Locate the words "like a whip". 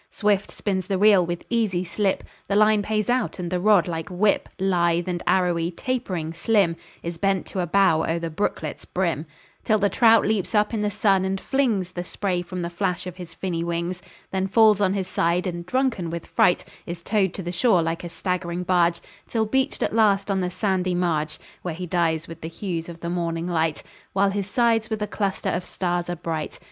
3.87-4.49